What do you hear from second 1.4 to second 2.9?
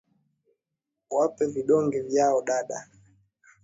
vidonge vyao dada.